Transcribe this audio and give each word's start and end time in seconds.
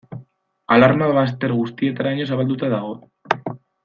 Alarma 0.75 1.09
bazter 1.17 1.53
guztietaraino 1.57 2.25
zabalduta 2.31 2.71
dago. 2.73 2.97